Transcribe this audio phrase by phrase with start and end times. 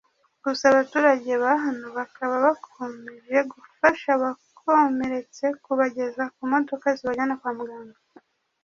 [0.43, 7.99] gusa abaturage ba hano bakaba bakomeje gufasha abakomeretse kubageza ku modoka zibajyana kwa muganga